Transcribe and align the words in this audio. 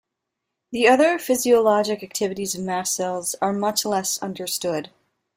The 0.71 0.87
other 0.87 1.19
physiologic 1.19 2.01
activities 2.01 2.55
of 2.55 2.63
mast 2.63 2.95
cells 2.95 3.35
are 3.39 3.53
much 3.53 3.85
less-understood. 3.85 4.89